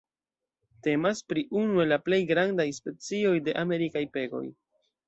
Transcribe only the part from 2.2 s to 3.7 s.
grandaj specioj de